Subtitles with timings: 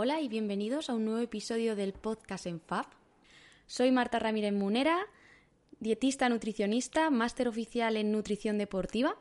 [0.00, 2.86] Hola y bienvenidos a un nuevo episodio del podcast en FAB.
[3.66, 4.96] Soy Marta Ramírez Munera,
[5.80, 9.16] dietista nutricionista, máster oficial en nutrición deportiva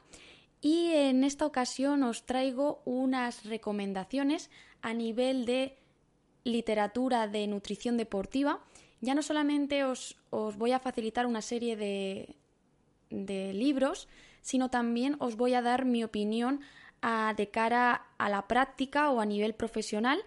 [0.61, 4.51] y en esta ocasión os traigo unas recomendaciones
[4.83, 5.79] a nivel de
[6.43, 8.63] literatura de nutrición deportiva.
[9.01, 12.35] Ya no solamente os, os voy a facilitar una serie de,
[13.09, 14.07] de, libros,
[14.43, 16.61] sino también os voy a dar mi opinión
[17.01, 20.23] a, de cara a la práctica o a nivel profesional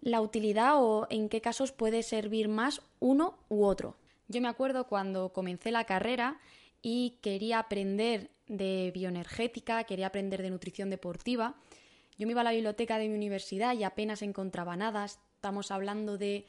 [0.00, 3.96] la utilidad o en qué casos puede servir más uno u otro.
[4.28, 6.40] Yo me acuerdo cuando comencé la carrera
[6.82, 11.54] y quería aprender de bioenergética, quería aprender de nutrición deportiva.
[12.16, 15.04] Yo me iba a la biblioteca de mi universidad y apenas encontraba nada.
[15.04, 16.46] Estamos hablando de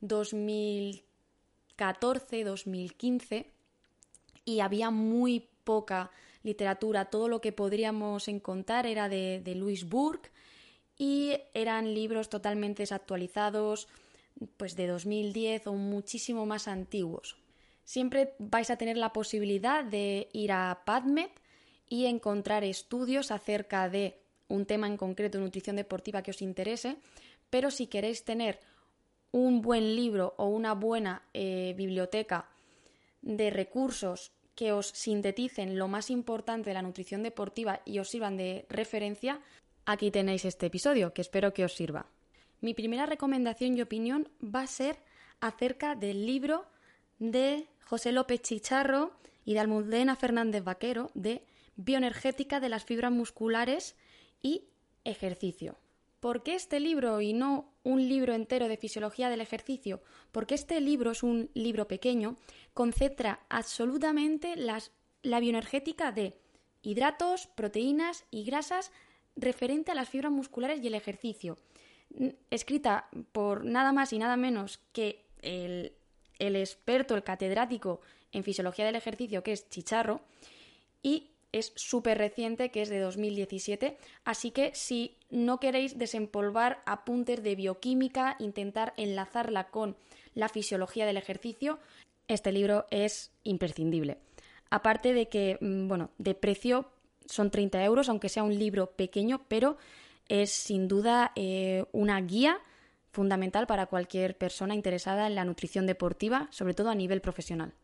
[0.00, 3.50] 2014, 2015
[4.44, 6.10] y había muy poca
[6.42, 7.06] literatura.
[7.06, 10.30] Todo lo que podríamos encontrar era de, de Louis Burke
[11.02, 13.88] y eran libros totalmente desactualizados,
[14.56, 17.36] pues de 2010 o muchísimo más antiguos.
[17.82, 21.30] Siempre vais a tener la posibilidad de ir a PubMed
[21.88, 26.98] y encontrar estudios acerca de un tema en concreto, nutrición deportiva que os interese,
[27.50, 28.60] pero si queréis tener
[29.32, 32.48] un buen libro o una buena eh, biblioteca
[33.22, 38.36] de recursos que os sinteticen lo más importante de la nutrición deportiva y os sirvan
[38.36, 39.40] de referencia,
[39.84, 42.06] aquí tenéis este episodio, que espero que os sirva.
[42.60, 44.96] Mi primera recomendación y opinión va a ser
[45.40, 46.66] acerca del libro
[47.18, 49.12] de José López Chicharro
[49.44, 51.44] y de Almudena Fernández Vaquero de
[51.76, 53.96] Bioenergética de las fibras musculares
[54.42, 54.68] y
[55.04, 55.76] ejercicio.
[56.20, 60.00] ¿Por qué este libro y no un libro entero de fisiología del ejercicio?
[60.30, 62.36] Porque este libro es un libro pequeño,
[62.74, 66.38] concentra absolutamente las, la bioenergética de
[66.82, 68.92] hidratos, proteínas y grasas
[69.36, 71.58] referente a las fibras musculares y el ejercicio,
[72.50, 75.92] escrita por nada más y nada menos que el,
[76.38, 78.00] experto, el catedrático
[78.32, 80.20] en fisiología del ejercicio, que es Chicharro,
[81.02, 87.42] y es súper reciente, que es de 2017, así que si no queréis desempolvar apuntes
[87.42, 89.96] de bioquímica, intentar enlazarla con
[90.34, 91.78] la fisiología del ejercicio,
[92.28, 94.18] este libro es imprescindible.
[94.70, 96.90] Aparte de que, mm, bueno, de precio
[97.26, 99.76] son 30 euros, aunque sea un libro pequeño, pero
[100.28, 102.58] es sin duda eh, una guía
[103.10, 107.74] fundamental para cualquier persona interesada en la nutrición deportiva, sobre todo a nivel profesional.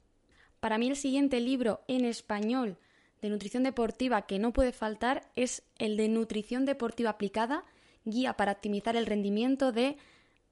[0.60, 2.78] Para mí el siguiente libro en español
[3.20, 7.64] de nutrición deportiva que no puede faltar es el de Nutrición Deportiva Aplicada,
[8.04, 9.96] guía para optimizar el rendimiento de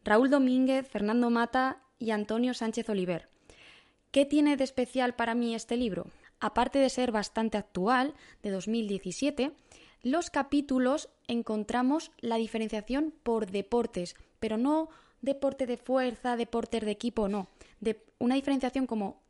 [0.04, 3.28] Raúl Domínguez, Fernando Mata y Antonio Sánchez Oliver.
[4.10, 6.06] ¿Qué tiene de especial para mí este libro?
[6.40, 9.52] Aparte de ser bastante actual, de 2017,
[10.02, 14.88] los capítulos encontramos la diferenciación por deportes, pero no
[15.22, 17.48] deporte de fuerza, deportes de equipo, no
[17.80, 19.22] de una diferenciación como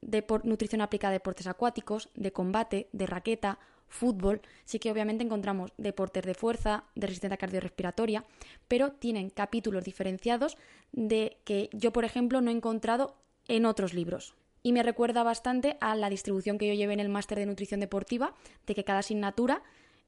[0.45, 3.59] nutrición aplicada a deportes acuáticos, de combate, de raqueta,
[3.89, 8.25] fútbol, sí que obviamente encontramos deportes de fuerza, de resistencia cardiorrespiratoria,
[8.69, 10.57] pero tienen capítulos diferenciados
[10.93, 13.17] de que yo, por ejemplo, no he encontrado
[13.49, 14.35] en otros libros.
[14.67, 17.79] Y me recuerda bastante a la distribución que yo llevé en el máster de nutrición
[17.79, 18.35] deportiva,
[18.67, 19.63] de que cada asignatura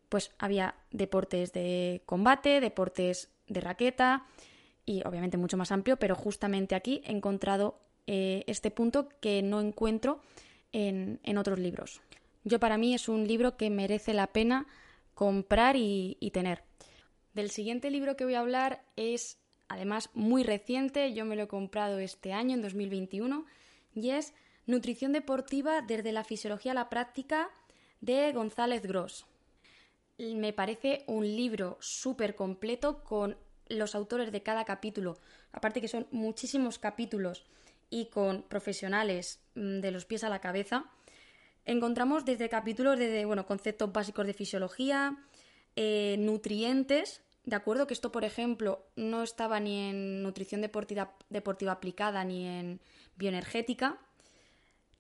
[0.08, 4.26] pues había deportes de combate, deportes de raqueta
[4.84, 9.60] y obviamente mucho más amplio, pero justamente aquí he encontrado eh, este punto que no
[9.60, 10.22] encuentro
[10.72, 12.00] en, otros libros.
[12.42, 14.66] Yo para mí es un libro que merece la pena
[15.14, 16.64] comprar y, y tener.
[17.32, 19.38] Del siguiente libro que voy a hablar es
[19.68, 23.46] además muy reciente, yo me lo he comprado este año, en 2021,
[23.94, 24.34] y es
[24.68, 27.48] Nutrición Deportiva desde la Fisiología a la Práctica
[28.02, 29.24] de González Gross.
[30.18, 33.38] Me parece un libro súper completo con
[33.68, 35.16] los autores de cada capítulo,
[35.52, 37.46] aparte que son muchísimos capítulos
[37.88, 40.84] y con profesionales mm, de los pies a la cabeza,
[41.64, 45.16] encontramos desde capítulos de bueno, conceptos básicos de fisiología,
[45.76, 51.72] eh, nutrientes, de acuerdo que esto, por ejemplo, no estaba ni en nutrición deportiva, deportiva
[51.72, 52.82] aplicada ni en
[53.16, 53.98] bioenergética.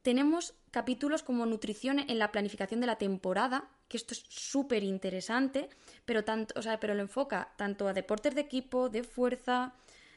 [0.08, 5.68] Tenemos capítulos como nutrición en la planificación de la temporada, que esto es súper interesante,
[6.06, 9.74] pero, tanto, o sea, pero lo enfoca tanto a deportes de equipo, de fuerza,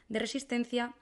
[0.08, 0.96] de resistencia.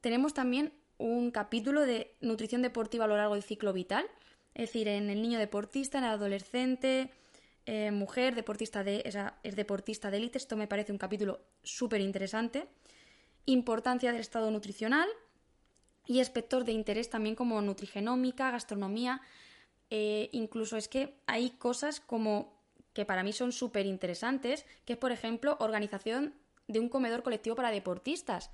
[0.00, 4.06] Tenemos también un capítulo de nutrición deportiva a lo largo del ciclo vital,
[4.54, 7.10] es decir, en el niño deportista, en el adolescente,
[7.66, 9.02] eh, mujer, deportista de,
[9.42, 10.38] es deportista de élite.
[10.38, 12.68] Esto me parece un capítulo súper interesante.
[13.44, 15.08] Importancia del estado nutricional
[16.06, 19.20] y aspectos de interés también como nutrigenómica, gastronomía.
[19.90, 22.52] Eh, incluso es que hay cosas como
[22.92, 26.34] que para mí son súper interesantes, que es por ejemplo organización
[26.68, 28.50] de un comedor colectivo para deportistas.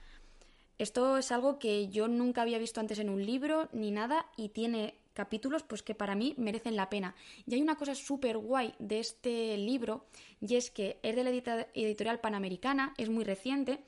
[0.79, 4.49] Esto es algo que yo nunca había visto antes en un libro ni nada y
[4.49, 7.15] tiene capítulos pues que para mí merecen la pena.
[7.47, 10.07] Y hay una cosa súper guay de este libro
[10.41, 11.31] y es que es de la
[11.75, 13.81] editorial Panamericana, es muy reciente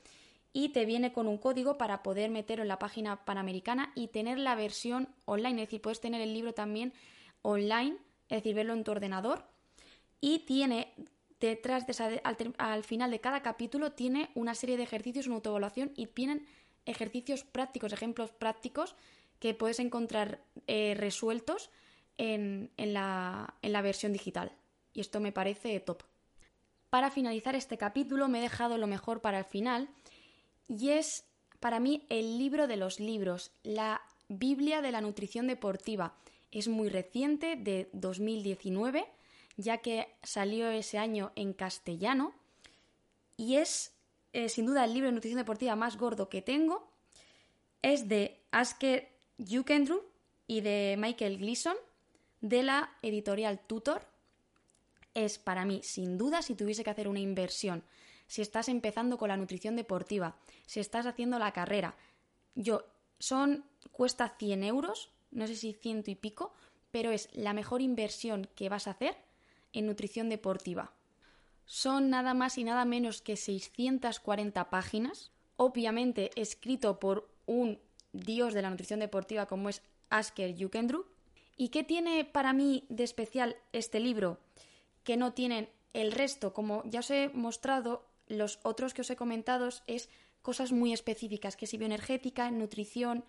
[0.53, 4.39] y te viene con un código para poder meterlo en la página Panamericana y tener
[4.39, 6.93] la versión online, es decir, puedes tener el libro también
[7.43, 7.97] online,
[8.29, 9.45] es decir, verlo en tu ordenador
[10.21, 10.95] y tiene
[11.41, 15.93] detrás de al, al, final de cada capítulo tiene una serie de ejercicios, una autoevaluación
[15.97, 16.47] y vienen
[16.87, 18.95] ejercicios prácticos, ejemplos prácticos
[19.39, 21.71] que puedes encontrar eh, resueltos
[22.17, 24.53] en, la, en la versión digital.
[24.93, 26.05] Y esto me parece top.
[26.91, 29.89] Para finalizar este capítulo me he dejado lo mejor para el final
[30.69, 31.25] y es
[31.61, 36.15] para mí el libro de los libros, la Biblia de la Nutrición Deportiva.
[36.51, 39.07] Es muy reciente, de 2019,
[39.57, 42.35] ya que salió ese año en castellano
[43.37, 43.93] y es
[44.33, 46.89] eh, sin duda el libro de nutrición deportiva más gordo que tengo.
[47.83, 50.03] Es de Asker Jukendru
[50.47, 51.77] y de Michael Gleason
[52.41, 54.07] de la editorial Tutor.
[55.15, 57.83] Es para mí, sin duda, si tuviese que hacer una inversión,
[58.33, 61.97] si estás empezando con la nutrición deportiva, si estás haciendo la carrera,
[62.55, 62.83] yo,
[63.19, 66.55] son, cuesta 100 euros, no sé si ciento y pico,
[66.91, 69.19] pero es la mejor inversión que vas a hacer
[69.75, 70.95] en nutrición deportiva.
[71.67, 77.81] Son nada más y nada menos que 640 páginas, obviamente escrito por un
[78.15, 81.05] dios de la nutrición deportiva como es Asker Jukendru.
[81.59, 84.39] ¿Y qué tiene para mí de especial este libro
[85.05, 86.55] que no tienen el resto?
[86.55, 90.09] Como ya os he mostrado, los otros que os he comentado es
[90.43, 93.25] cosas muy específicas, que es bioenergética, nutrición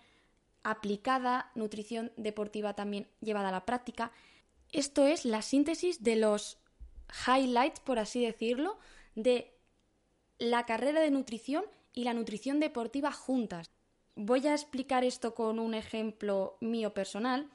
[0.63, 4.11] aplicada, nutrición deportiva también llevada a la práctica.
[4.71, 6.57] Esto es la síntesis de los
[7.27, 8.79] highlights, por así decirlo,
[9.15, 9.53] de
[10.39, 13.69] la carrera de nutrición y la nutrición deportiva juntas.
[14.15, 17.49] Voy a explicar esto con un ejemplo mío personal.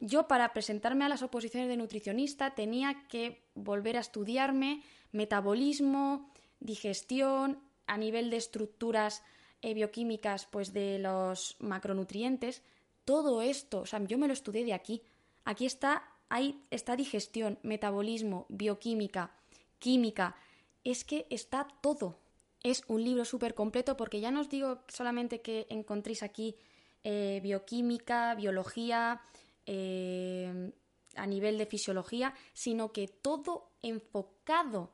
[0.00, 4.82] Yo para presentarme a las oposiciones de nutricionista tenía que volver a estudiarme
[5.12, 9.22] metabolismo, digestión, a nivel de estructuras
[9.62, 12.62] eh, bioquímicas pues de los macronutrientes,
[13.04, 15.02] todo esto, o sea, yo me lo estudié de aquí.
[15.44, 19.32] Aquí está, ahí está digestión, metabolismo, bioquímica,
[19.78, 20.36] química,
[20.84, 22.18] es que está todo
[22.62, 26.56] es un libro súper completo porque ya no os digo solamente que encontréis aquí
[27.04, 29.22] eh, bioquímica, biología,
[29.66, 30.70] eh,
[31.16, 34.90] a nivel de fisiología, sino que todo enfocado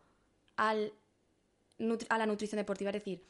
[0.56, 0.92] al,
[2.08, 2.90] a la nutrición deportiva.
[2.90, 3.22] Es decir,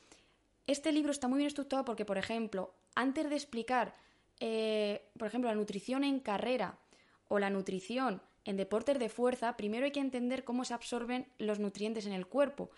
[0.66, 3.94] este libro está muy bien estructurado porque, por ejemplo, antes de explicar,
[4.40, 6.78] eh, por ejemplo, la nutrición en carrera
[7.28, 11.58] o la nutrición en deportes de fuerza, primero hay que entender cómo se absorben los
[11.58, 12.70] nutrientes en el cuerpo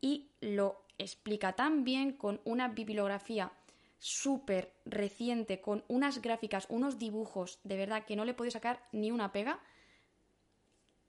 [0.00, 3.52] y lo explica tan bien con una bibliografía
[3.98, 9.10] súper reciente, con unas gráficas, unos dibujos, de verdad que no le puedo sacar ni
[9.10, 9.60] una pega.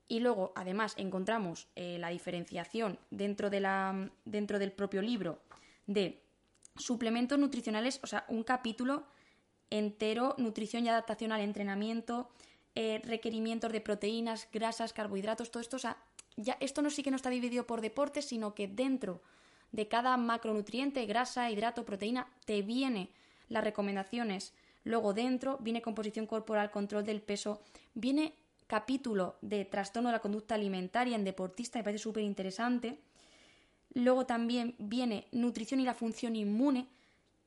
[0.08, 5.40] Y luego, además, encontramos eh, la diferenciación dentro, de la, dentro del propio libro
[5.86, 6.22] de
[6.76, 9.04] suplementos nutricionales, o sea, un capítulo
[9.70, 12.28] entero, nutrición y adaptación al entrenamiento,
[12.74, 15.96] eh, requerimientos de proteínas, grasas, carbohidratos, todo esto, o sea,
[16.36, 19.22] ya esto no sí que no está dividido por deportes, sino que dentro
[19.72, 23.10] de cada macronutriente, grasa, hidrato, proteína, te viene
[23.48, 24.52] las recomendaciones.
[24.84, 27.60] Luego dentro viene composición corporal, control del peso,
[27.94, 28.34] viene
[28.66, 32.98] capítulo de trastorno de la conducta alimentaria en deportista, me parece súper interesante.
[33.94, 36.88] Luego también viene nutrición y la función inmune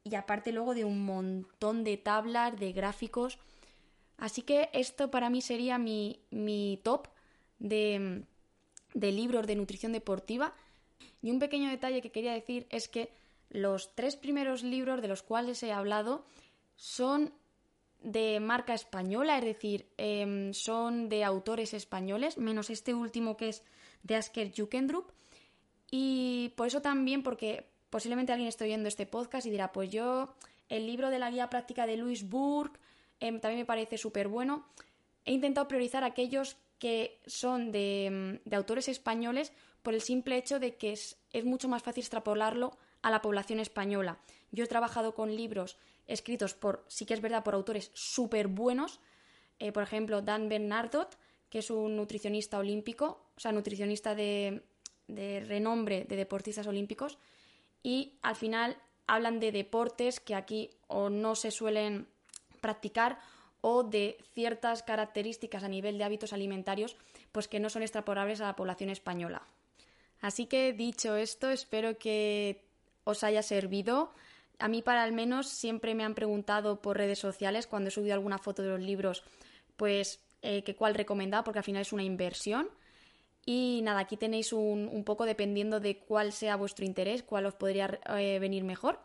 [0.03, 3.38] y aparte luego de un montón de tablas, de gráficos.
[4.17, 7.07] Así que esto para mí sería mi, mi top
[7.59, 8.23] de,
[8.93, 10.53] de libros de nutrición deportiva.
[11.21, 13.11] Y un pequeño detalle que quería decir es que
[13.49, 16.25] los tres primeros libros de los cuales he hablado
[16.75, 17.33] son
[18.01, 23.63] de marca española, es decir, em, son de autores españoles, menos este último que es
[24.03, 25.12] de Asker Jukendrup.
[25.91, 30.36] Y por eso también, porque posiblemente alguien esté oyendo este podcast y dirá, pues yo,
[30.70, 32.79] el libro de la guía práctica de Louis Burke
[33.20, 34.65] em, también me parece súper bueno.
[35.25, 39.51] He intentado priorizar aquellos que son de, de autores españoles
[39.82, 43.60] por el simple hecho de que es, es mucho más fácil extrapolarlo a la población
[43.60, 44.20] española.
[44.51, 45.77] Yo he trabajado con libros
[46.08, 49.00] escritos por, sí que es verdad, por autores súper buenos,
[49.60, 51.18] eh, por ejemplo, Dan Bernardot,
[51.50, 54.63] que es un nutricionista olímpico, o sea, nutricionista de,
[55.08, 57.18] de renombre de deportistas olímpicos,
[57.84, 58.77] y al final
[59.08, 62.08] hablan de deportes que aquí o no se suelen
[62.62, 63.20] practicar
[63.62, 66.96] o de ciertas características a nivel de hábitos alimentarios
[67.32, 69.41] pues que no son extrapolables a la población española.
[70.22, 72.62] Así que dicho esto, espero que
[73.03, 74.12] os haya servido.
[74.59, 78.13] A mí para al menos siempre me han preguntado por redes sociales cuando he subido
[78.13, 79.23] alguna foto de los libros,
[79.77, 82.69] pues eh, que cuál recomendaba, porque al final es una inversión.
[83.45, 87.55] Y nada, aquí tenéis un, un, poco dependiendo de cuál sea vuestro interés, cuál os
[87.55, 88.99] podría eh, venir mejor.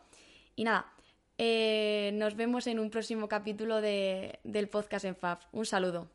[0.55, 0.93] Y nada,
[1.37, 5.45] eh, nos vemos en un próximo capítulo de, del podcast en FAF.
[5.51, 6.09] Un saludo.